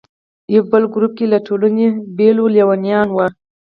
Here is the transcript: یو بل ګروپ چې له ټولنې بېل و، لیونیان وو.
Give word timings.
یو 0.53 0.63
بل 0.71 0.83
ګروپ 0.93 1.11
چې 1.17 1.25
له 1.33 1.39
ټولنې 1.47 1.87
بېل 2.17 2.37
و، 2.39 2.53
لیونیان 2.55 3.07
وو. 3.11 3.25